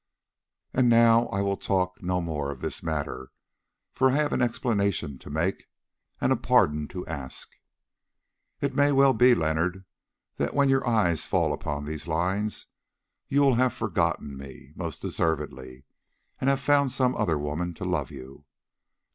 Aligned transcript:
"And 0.73 0.89
now 0.89 1.27
I 1.27 1.43
will 1.43 1.57
talk 1.57 2.01
no 2.01 2.21
more 2.21 2.49
of 2.49 2.59
this 2.61 2.81
matter, 2.81 3.29
for 3.93 4.09
I 4.09 4.15
have 4.15 4.33
an 4.33 4.41
explanation 4.41 5.19
to 5.19 5.29
make 5.29 5.67
and 6.19 6.31
a 6.33 6.35
pardon 6.35 6.87
to 6.87 7.05
ask. 7.05 7.49
"It 8.61 8.73
may 8.73 8.91
well 8.91 9.13
be, 9.13 9.35
Leonard, 9.35 9.85
that 10.37 10.55
when 10.55 10.69
your 10.69 10.87
eyes 10.87 11.27
fall 11.27 11.53
upon 11.53 11.85
these 11.85 12.07
lines, 12.07 12.65
you 13.27 13.41
will 13.41 13.53
have 13.61 13.73
forgotten 13.73 14.35
me—most 14.35 15.03
deservedly—and 15.03 16.49
have 16.49 16.59
found 16.59 16.91
some 16.91 17.13
other 17.15 17.37
woman 17.37 17.75
to 17.75 17.85
love 17.85 18.09
you. 18.09 18.45